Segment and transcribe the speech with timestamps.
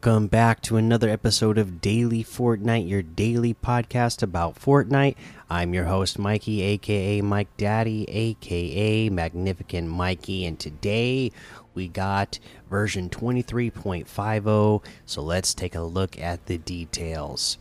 [0.00, 5.16] Welcome back to another episode of Daily Fortnite, your daily podcast about Fortnite.
[5.50, 11.32] I'm your host, Mikey, aka Mike Daddy, aka Magnificent Mikey, and today
[11.74, 12.38] we got
[12.70, 14.84] version 23.50.
[15.04, 17.58] So let's take a look at the details.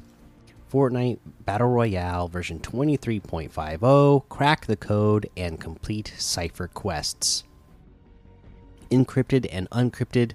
[0.72, 7.46] Fortnite Battle Royale version 23.50, crack the code and complete cipher quests.
[8.92, 10.34] Encrypted and uncrypted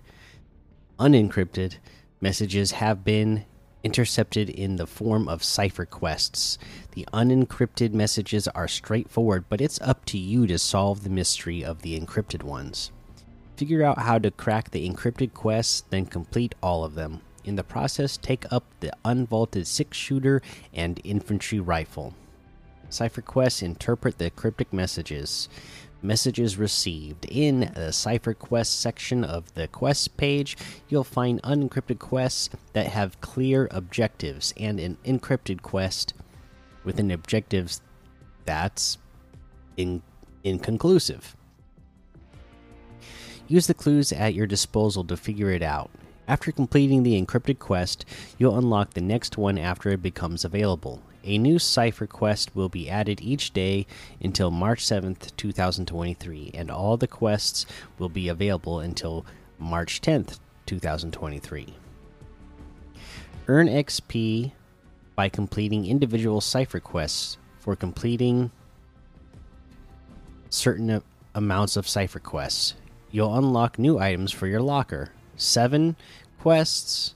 [0.98, 1.76] unencrypted
[2.20, 3.44] messages have been
[3.82, 6.58] intercepted in the form of cipher quests.
[6.92, 11.82] The unencrypted messages are straightforward, but it's up to you to solve the mystery of
[11.82, 12.92] the encrypted ones.
[13.56, 17.20] Figure out how to crack the encrypted quests, then complete all of them.
[17.44, 20.40] In the process, take up the unvaulted six shooter
[20.72, 22.14] and infantry rifle.
[22.88, 25.48] Cipher quests interpret the cryptic messages
[26.02, 27.24] messages received.
[27.26, 30.56] In the Cipher Quest section of the quest page,
[30.88, 36.14] you'll find unencrypted quests that have clear objectives and an encrypted quest
[36.84, 37.78] with an objective
[38.44, 38.98] that's
[39.76, 40.02] in
[40.44, 41.36] inconclusive.
[43.48, 45.90] Use the clues at your disposal to figure it out.
[46.28, 48.04] After completing the encrypted quest,
[48.38, 51.02] you'll unlock the next one after it becomes available.
[51.24, 53.86] A new cipher quest will be added each day
[54.20, 57.64] until March 7th, 2023, and all the quests
[57.98, 59.24] will be available until
[59.58, 61.74] March 10th, 2023.
[63.46, 64.52] Earn XP
[65.14, 68.50] by completing individual cipher quests for completing
[70.50, 71.02] certain
[71.34, 72.74] amounts of cipher quests.
[73.12, 75.10] You'll unlock new items for your locker.
[75.36, 75.94] Seven
[76.40, 77.14] quests.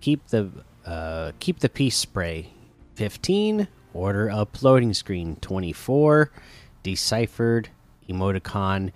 [0.00, 0.50] Keep the
[0.84, 2.50] uh, keep the peace spray
[3.02, 6.30] 15 order uploading screen 24
[6.84, 7.68] deciphered
[8.08, 8.92] emoticon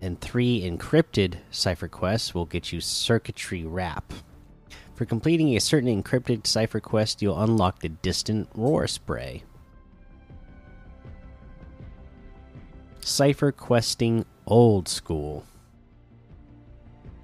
[0.00, 4.14] and 3 encrypted cipher quests will get you circuitry wrap.
[4.94, 9.42] For completing a certain encrypted cipher quest you'll unlock the distant roar spray.
[13.00, 15.44] Cipher questing old school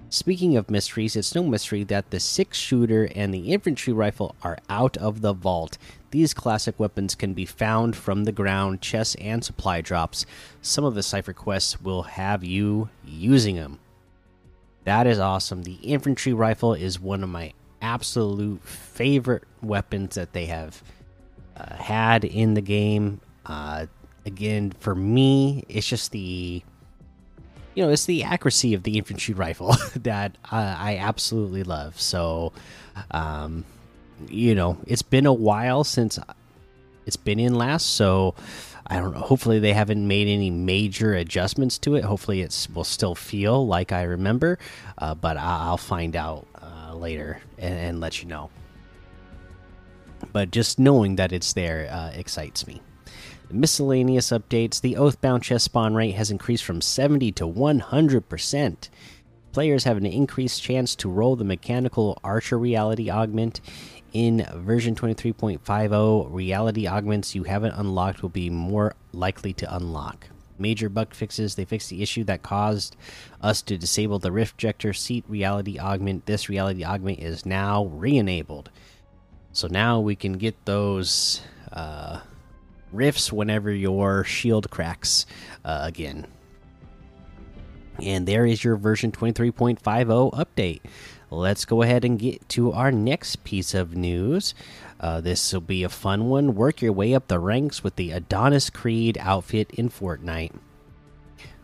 [0.09, 4.57] Speaking of mysteries, it's no mystery that the six shooter and the infantry rifle are
[4.69, 5.77] out of the vault.
[6.11, 10.25] These classic weapons can be found from the ground, chests, and supply drops.
[10.61, 13.79] Some of the cipher quests will have you using them.
[14.85, 15.63] That is awesome.
[15.63, 20.81] The infantry rifle is one of my absolute favorite weapons that they have
[21.57, 23.19] uh, had in the game.
[23.45, 23.87] Uh,
[24.25, 26.63] again, for me, it's just the
[27.75, 31.99] you know, it's the accuracy of the infantry rifle that uh, I absolutely love.
[31.99, 32.53] So,
[33.11, 33.65] um,
[34.29, 36.17] you know, it's been a while since
[37.05, 38.33] it's been in last, so
[38.87, 39.19] I don't know.
[39.19, 42.03] Hopefully, they haven't made any major adjustments to it.
[42.03, 44.57] Hopefully, it will still feel like I remember,
[44.97, 48.49] uh, but I'll find out uh, later and, and, let you know.
[50.31, 52.81] But just knowing that it's there uh, excites me.
[53.51, 58.89] Miscellaneous updates The Oathbound chest spawn rate has increased from 70 to 100%.
[59.51, 63.61] Players have an increased chance to roll the mechanical archer reality augment.
[64.11, 70.27] In version 23.50, reality augments you haven't unlocked will be more likely to unlock.
[70.57, 72.95] Major bug fixes they fixed the issue that caused
[73.41, 76.25] us to disable the Riftjector seat reality augment.
[76.25, 78.69] This reality augment is now re enabled.
[79.51, 81.41] So now we can get those.
[81.71, 82.19] Uh,
[82.95, 85.25] rifts whenever your shield cracks
[85.63, 86.27] uh, again.
[88.01, 89.79] And there is your version 23.50
[90.33, 90.81] update.
[91.31, 94.53] Let's go ahead and get to our next piece of news.
[94.99, 96.55] Uh, this will be a fun one.
[96.55, 100.53] Work your way up the ranks with the Adonis Creed outfit in Fortnite.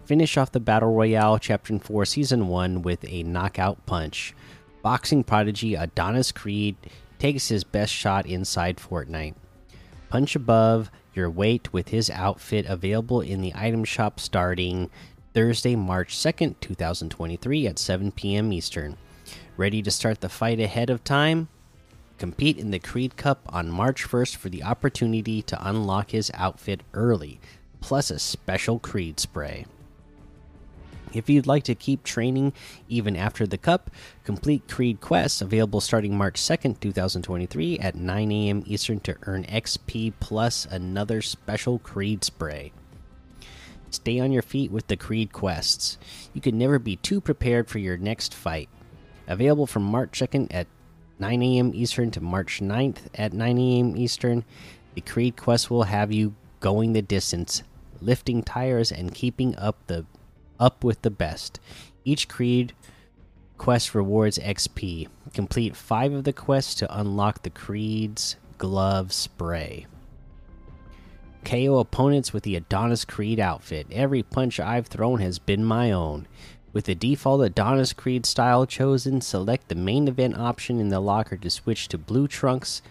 [0.05, 4.33] Finish off the Battle Royale Chapter 4 Season 1 with a knockout punch.
[4.81, 6.75] Boxing prodigy Adonis Creed
[7.19, 9.35] takes his best shot inside Fortnite.
[10.09, 14.89] Punch above your weight with his outfit available in the item shop starting
[15.33, 18.51] Thursday, March 2nd, 2023 at 7 p.m.
[18.51, 18.97] Eastern.
[19.55, 21.47] Ready to start the fight ahead of time?
[22.17, 26.81] Compete in the Creed Cup on March 1st for the opportunity to unlock his outfit
[26.93, 27.39] early,
[27.79, 29.65] plus a special Creed spray.
[31.13, 32.53] If you'd like to keep training
[32.87, 33.91] even after the Cup,
[34.23, 38.63] complete Creed quests available starting March 2nd, 2023 at 9 a.m.
[38.65, 42.71] Eastern to earn XP plus another special Creed spray.
[43.89, 45.97] Stay on your feet with the Creed quests.
[46.33, 48.69] You can never be too prepared for your next fight.
[49.27, 50.67] Available from March 2nd at
[51.19, 51.71] 9 a.m.
[51.75, 53.97] Eastern to March 9th at 9 a.m.
[53.97, 54.45] Eastern,
[54.95, 57.63] the Creed quest will have you going the distance,
[58.01, 60.05] lifting tires, and keeping up the
[60.61, 61.59] up with the best.
[62.05, 62.73] Each creed
[63.57, 65.07] quest rewards XP.
[65.33, 69.85] Complete five of the quests to unlock the Creed's glove spray.
[71.43, 73.87] KO opponents with the Adonis Creed outfit.
[73.91, 76.27] Every punch I've thrown has been my own.
[76.73, 81.37] With the default Adonis Creed style chosen, select the main event option in the locker
[81.37, 82.81] to switch to blue trunks.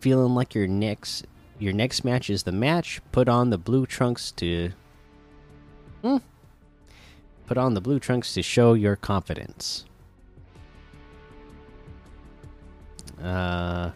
[0.00, 1.26] Feeling like your next
[1.58, 4.72] your next match is the match, put on the blue trunks to
[6.02, 6.16] hmm,
[7.46, 9.84] put on the blue trunks to show your confidence.
[13.22, 13.90] Uh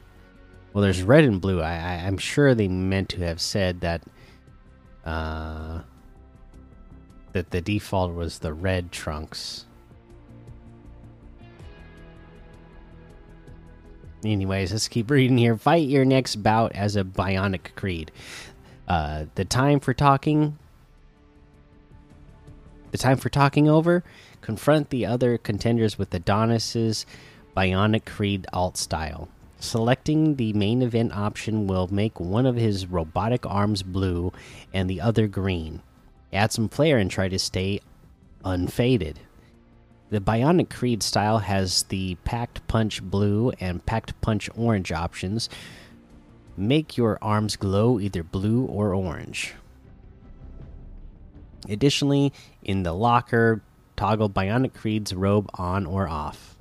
[0.72, 1.60] well, there's red and blue.
[1.60, 4.02] I, I am sure they meant to have said that.
[5.04, 5.80] Uh,
[7.32, 9.64] that the default was the red trunks.
[14.24, 15.56] Anyways, let's keep reading here.
[15.56, 18.10] Fight your next bout as a Bionic Creed.
[18.86, 20.58] Uh, the time for talking.
[22.90, 24.02] The time for talking over.
[24.40, 27.04] Confront the other contenders with Adonis's
[27.56, 29.28] Bionic Creed alt style.
[29.60, 34.32] Selecting the main event option will make one of his robotic arms blue
[34.72, 35.82] and the other green.
[36.32, 37.80] Add some flair and try to stay
[38.44, 39.20] unfaded.
[40.10, 45.50] The Bionic Creed style has the Packed Punch Blue and Packed Punch Orange options.
[46.56, 49.54] Make your arms glow either blue or orange.
[51.68, 52.32] Additionally,
[52.62, 53.62] in the locker,
[53.96, 56.56] toggle Bionic Creed's robe on or off.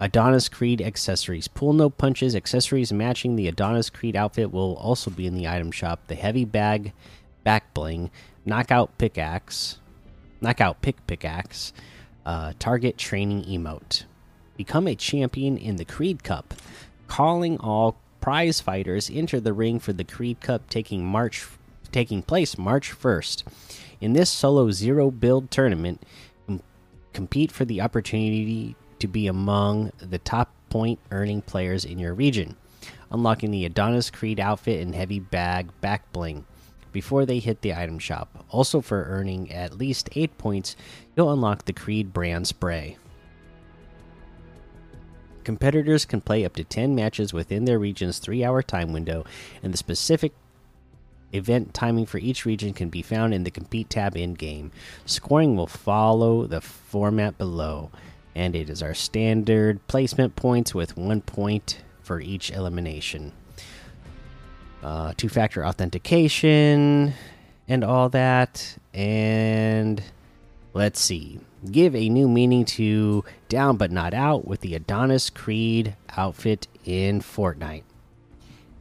[0.00, 1.48] Adonis Creed accessories.
[1.48, 2.34] Pull no punches.
[2.34, 6.00] Accessories matching the Adonis Creed outfit will also be in the item shop.
[6.08, 6.92] The heavy bag,
[7.42, 8.10] back bling,
[8.44, 9.78] knockout pickaxe,
[10.40, 11.72] knockout pick pickaxe,
[12.26, 14.04] uh, target training emote.
[14.56, 16.54] Become a champion in the Creed Cup.
[17.06, 21.46] Calling all prize fighters enter the ring for the Creed Cup taking March
[21.94, 23.44] taking place March 1st.
[24.00, 26.02] In this solo zero build tournament,
[27.12, 32.56] compete for the opportunity to be among the top point earning players in your region,
[33.12, 36.44] unlocking the Adonis Creed outfit and heavy bag back bling
[36.90, 38.44] before they hit the item shop.
[38.50, 40.74] Also, for earning at least 8 points,
[41.16, 42.96] you'll unlock the Creed brand spray.
[45.44, 49.24] Competitors can play up to 10 matches within their region's 3 hour time window,
[49.62, 50.32] and the specific
[51.32, 54.70] event timing for each region can be found in the Compete tab in game.
[55.04, 57.90] Scoring will follow the format below
[58.34, 63.32] and it is our standard placement points with one point for each elimination.
[64.82, 67.14] Uh, two factor authentication
[67.68, 68.76] and all that.
[68.92, 70.02] And
[70.74, 71.40] let's see.
[71.70, 77.20] Give a new meaning to down but not out with the Adonis Creed outfit in
[77.20, 77.84] Fortnite.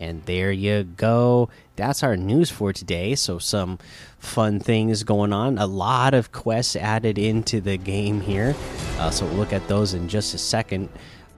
[0.03, 1.49] And there you go.
[1.77, 3.15] That's our news for today.
[3.15, 3.79] So, some
[4.19, 5.57] fun things going on.
[5.57, 8.53] A lot of quests added into the game here.
[8.99, 10.89] Uh, so, we'll look at those in just a second.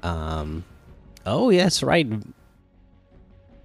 [0.01, 0.63] Um,
[1.27, 2.09] oh, yes, right.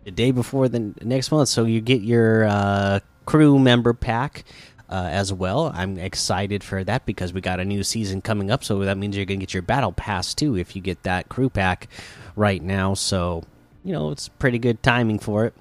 [0.04, 1.48] The day before the next month.
[1.48, 4.44] So, you get your uh, crew member pack.
[4.92, 5.70] Uh, as well.
[5.72, 9.16] I'm excited for that because we got a new season coming up, so that means
[9.16, 11.86] you're gonna get your battle pass too if you get that crew pack
[12.34, 12.94] right now.
[12.94, 13.44] So
[13.84, 15.54] you know, it's pretty good timing for it.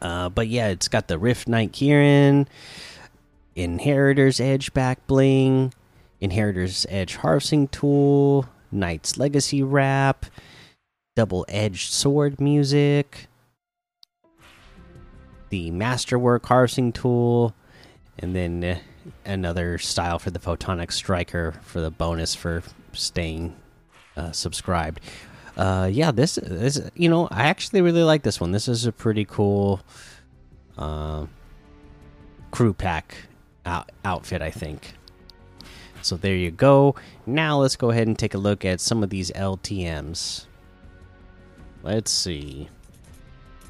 [0.00, 2.48] Uh, but yeah, it's got the Rift Knight Kieran,
[3.54, 5.72] Inheritor's Edge back bling,
[6.20, 10.26] Inheritor's Edge harvesting tool, Knight's Legacy wrap,
[11.14, 13.26] double edged sword music,
[15.48, 17.54] the Masterwork harvesting tool,
[18.18, 18.78] and then uh,
[19.24, 23.56] another style for the Photonic Striker for the bonus for staying
[24.16, 25.00] uh, subscribed
[25.56, 28.52] uh, yeah, this is you know I actually really like this one.
[28.52, 29.80] This is a pretty cool
[30.76, 31.26] uh,
[32.50, 33.16] crew pack
[33.64, 34.94] out outfit, I think.
[36.02, 36.94] So there you go.
[37.26, 40.46] Now let's go ahead and take a look at some of these LTM's.
[41.82, 42.68] Let's see.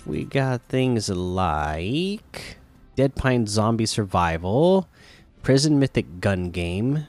[0.05, 2.59] We got things like
[2.95, 4.89] Dead Pine Zombie Survival,
[5.43, 7.07] Prison Mythic Gun Game,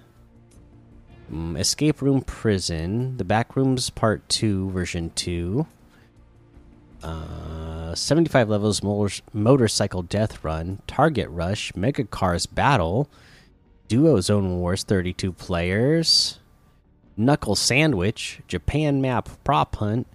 [1.31, 5.67] um, Escape Room Prison, The Backrooms Part 2, Version 2.
[7.03, 13.09] Uh, 75 levels motor Motorcycle Death Run, Target Rush, Mega Cars Battle,
[13.87, 16.39] Duo Zone Wars 32 players,
[17.15, 20.07] Knuckle Sandwich, Japan Map Prop Hunt,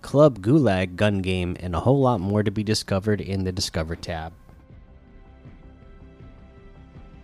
[0.00, 3.96] Club Gulag Gun Game, and a whole lot more to be discovered in the Discover
[3.96, 4.32] tab.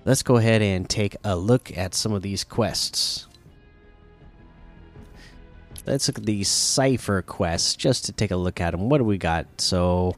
[0.05, 3.27] Let's go ahead and take a look at some of these quests
[5.87, 8.88] let's look at the cipher quests just to take a look at them.
[8.88, 9.47] What do we got?
[9.61, 10.17] So,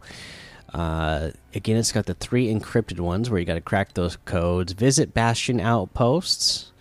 [0.73, 4.73] uh, again, it's got the three encrypted ones where you got to crack those codes.
[4.73, 6.73] Visit Bastion outposts.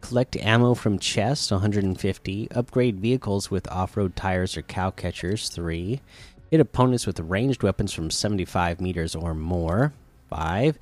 [0.00, 2.50] Collect ammo from chests, 150.
[2.50, 6.00] Upgrade vehicles with off road tires or cow catchers, 3.
[6.50, 9.92] Hit opponents with ranged weapons from 75 meters or more,
[10.28, 10.78] 5.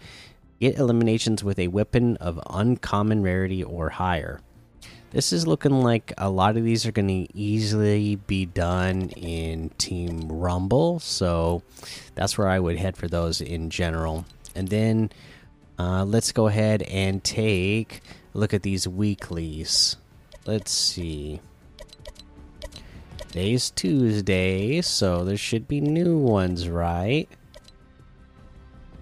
[0.58, 4.40] Get eliminations with a weapon of uncommon rarity or higher.
[5.10, 9.70] This is looking like a lot of these are going to easily be done in
[9.70, 11.64] Team Rumble, so
[12.14, 14.24] that's where I would head for those in general.
[14.54, 15.10] And then
[15.80, 18.02] uh, let's go ahead and take
[18.34, 19.96] a look at these weeklies.
[20.46, 21.40] Let's see.
[23.18, 27.28] Today's Tuesday, so there should be new ones, right?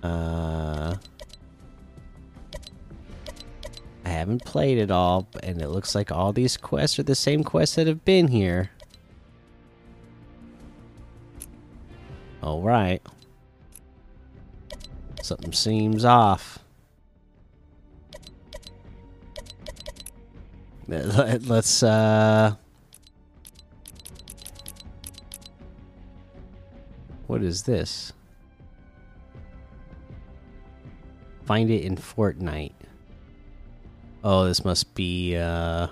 [0.02, 0.96] Uh,
[4.08, 7.44] I haven't played it all, and it looks like all these quests are the same
[7.44, 8.70] quests that have been here.
[12.42, 13.02] All right.
[15.22, 16.58] Something seems off.
[20.88, 22.54] Let's uh
[27.26, 28.14] What is this?
[31.44, 32.87] Find it in Fortnite.
[34.24, 35.88] Oh, this must be uh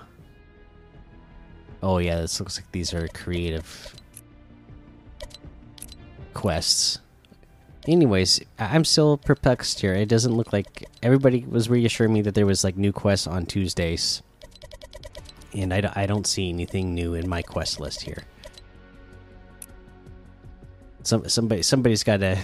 [1.81, 3.95] Oh yeah, this looks like these are creative
[6.33, 6.99] quests.
[7.87, 9.93] Anyways, I'm still perplexed here.
[9.93, 13.45] It doesn't look like everybody was reassuring me that there was like new quests on
[13.45, 14.21] Tuesdays.
[15.53, 18.23] And I, I don't see anything new in my quest list here.
[21.03, 22.37] Some somebody somebody's got to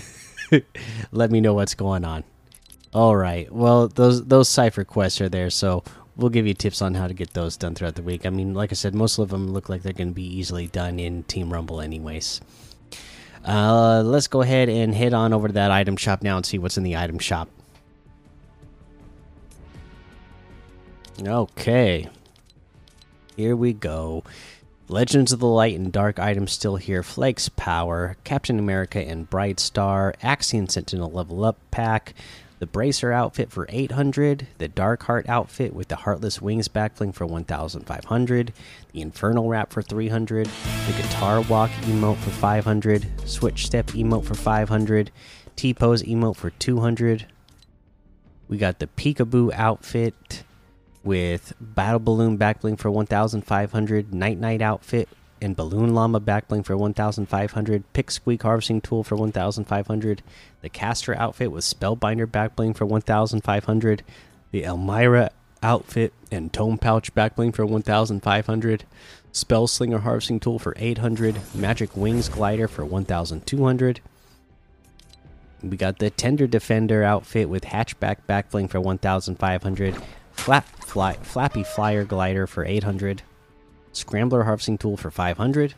[1.11, 2.23] let me know what's going on.
[2.93, 3.51] All right.
[3.51, 5.83] Well, those those cipher quests are there, so
[6.15, 8.25] we'll give you tips on how to get those done throughout the week.
[8.25, 10.67] I mean, like I said, most of them look like they're going to be easily
[10.67, 12.41] done in Team Rumble, anyways.
[13.45, 16.57] Uh, let's go ahead and head on over to that item shop now and see
[16.57, 17.49] what's in the item shop.
[21.21, 22.09] Okay.
[23.35, 24.23] Here we go.
[24.87, 27.03] Legends of the Light and Dark items still here.
[27.03, 32.13] Flakes Power, Captain America and Bright Star, Axion Sentinel level up pack,
[32.63, 37.25] the Bracer outfit for 800, the Dark Heart outfit with the Heartless Wings backbling for
[37.25, 38.53] 1500,
[38.93, 44.33] the Infernal Wrap for 300, the Guitar Walk emote for 500, Switch Step emote for
[44.33, 45.11] 500,
[45.57, 47.25] T Pose emote for 200.
[48.47, 50.45] We got the Peekaboo outfit
[51.03, 55.09] with Battle Balloon backbling for 1500, Nite Nite outfit
[55.43, 60.23] and Balloon Llama backbling for 1500, Pick Squeak harvesting tool for 1500,
[60.61, 64.03] the Caster outfit with Spellbinder backbling for 1500,
[64.51, 65.31] the Elmira
[65.61, 68.85] outfit and Tome Pouch backbling for 1500,
[69.31, 73.99] Spell Slinger harvesting tool for 800, Magic Wings glider for 1200.
[75.61, 79.95] We got the Tender Defender outfit with Hatchback backbling for 1500,
[80.33, 83.23] Flap fly, Flappy Flyer glider for 800.
[83.93, 85.75] Scrambler harvesting tool for 500.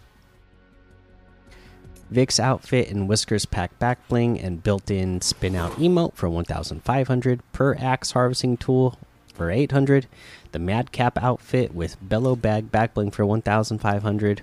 [2.09, 7.41] Vic's outfit and whiskers pack back bling and built-in spin out emote for 1500.
[7.51, 8.97] Per axe harvesting tool
[9.33, 10.07] for 800.
[10.51, 14.41] The Madcap outfit with bellow bag back bling for 1500.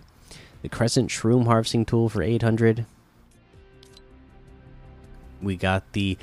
[0.62, 2.84] The Crescent shroom harvesting tool for 800.
[5.40, 6.18] We got the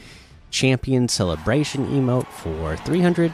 [0.51, 3.31] Champion celebration emote for 300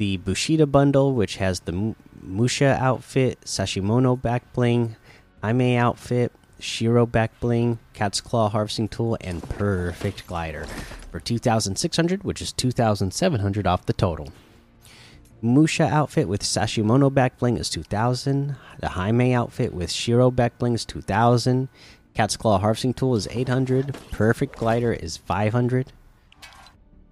[0.00, 4.96] the Bushida bundle, which has the Musha outfit, Sashimono back bling,
[5.42, 10.64] Hime outfit, Shiro back bling, Cat's Claw harvesting tool, and Perfect glider
[11.12, 14.32] for 2,600, which is 2,700 off the total.
[15.42, 18.56] Musha outfit with Sashimono back bling is 2,000.
[18.80, 21.68] The Hime outfit with Shiro back bling is 2,000.
[22.14, 23.94] Cat's Claw harvesting tool is 800.
[24.12, 25.92] Perfect glider is 500.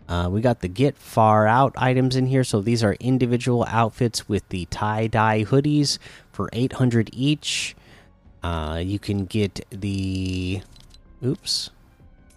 [0.09, 2.45] Uh, we got the get far out items in here.
[2.45, 5.99] So these are individual outfits with the tie dye hoodies
[6.33, 7.77] for 800 each.
[8.43, 10.63] Uh, you can get the.
[11.25, 11.71] Oops.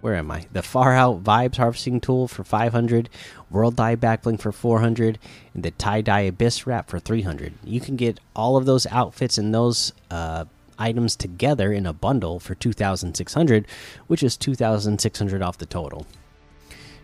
[0.02, 0.48] Where am I?
[0.52, 3.08] The far out vibes harvesting tool for 500,
[3.52, 5.20] world dye backbling for 400,
[5.54, 7.54] and the tie dye abyss wrap for 300.
[7.64, 10.46] You can get all of those outfits and those uh,
[10.80, 13.68] items together in a bundle for 2,600,
[14.08, 16.08] which is 2,600 off the total.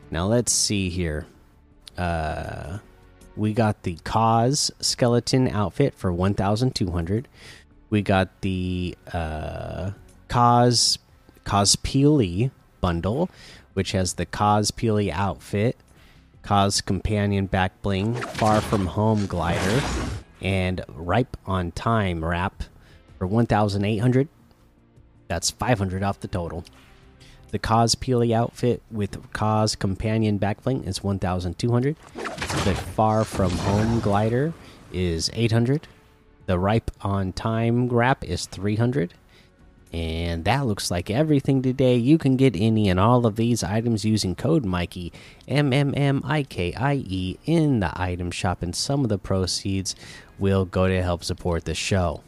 [0.09, 1.25] Now let's see here.
[1.97, 2.79] Uh,
[3.35, 7.27] we got the KAWS skeleton outfit for 1,200.
[7.89, 9.91] We got the uh,
[10.27, 10.99] KAWS
[11.45, 13.29] Cospeely bundle,
[13.73, 15.77] which has the KAWS Peely outfit,
[16.43, 19.81] KAWS companion back bling, Far from Home glider,
[20.41, 22.63] and Ripe on Time wrap
[23.17, 24.27] for 1,800.
[25.27, 26.63] That's 500 off the total.
[27.49, 31.95] The KAWS Peely outfit with KAWS Companion backbling is 1,200.
[32.15, 34.53] The Far From Home glider
[34.91, 35.87] is 800.
[36.45, 39.13] The Ripe on Time grap is 300.
[39.93, 41.95] And that looks like everything today.
[41.95, 45.13] You can get any and all of these items using code Mikey,
[45.47, 49.17] M M M I K I E, in the item shop, and some of the
[49.17, 49.95] proceeds
[50.37, 52.21] will go to help support the show.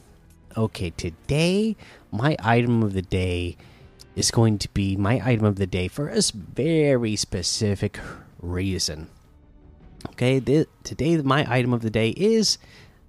[0.55, 1.75] Okay, today,
[2.11, 3.57] my item of the day
[4.19, 7.97] is going to be my item of the day for a very specific
[8.41, 9.07] reason.
[10.09, 10.41] Okay,
[10.83, 12.57] today, my item of the day is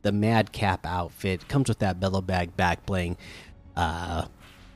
[0.02, 1.48] the Madcap outfit.
[1.48, 3.16] Comes with that bellow bag back bling.
[3.76, 4.26] Uh,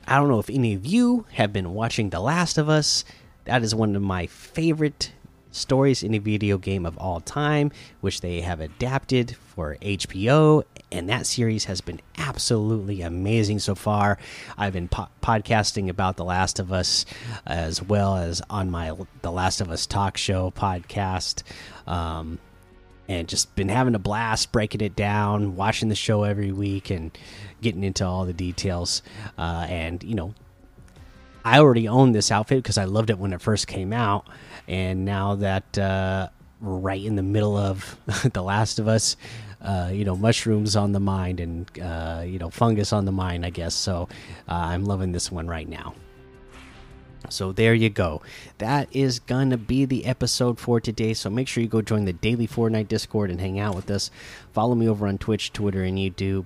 [0.05, 3.05] I don't know if any of you have been watching The Last of Us.
[3.45, 5.13] That is one of my favorite
[5.55, 7.71] stories in a video game of all time,
[8.01, 10.63] which they have adapted for HBO.
[10.91, 14.17] And that series has been absolutely amazing so far.
[14.57, 17.05] I've been po podcasting about The Last of Us
[17.45, 21.43] as well as on my The Last of Us talk show podcast.
[21.87, 22.39] Um,
[23.07, 27.15] and just been having a blast breaking it down, watching the show every week, and
[27.61, 29.03] getting into all the details.
[29.37, 30.33] Uh, and you know,
[31.45, 34.27] I already own this outfit because I loved it when it first came out,
[34.67, 37.97] and now that uh, we're right in the middle of
[38.33, 39.15] The Last of Us,
[39.61, 43.45] uh, you know, mushrooms on the mind and uh, you know, fungus on the mind,
[43.45, 43.75] I guess.
[43.75, 44.09] So
[44.49, 45.93] uh, I'm loving this one right now.
[47.29, 48.21] So there you go.
[48.57, 51.13] That is going to be the episode for today.
[51.13, 54.11] So make sure you go join the daily Fortnite Discord and hang out with us.
[54.53, 56.45] Follow me over on Twitch, Twitter, and YouTube.